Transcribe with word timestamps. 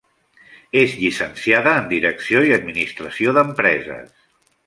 És 0.79 0.95
llicenciada 1.01 1.75
en 1.81 1.85
Direcció 1.91 2.41
i 2.49 2.55
administració 2.59 3.37
d'empreses. 3.39 4.09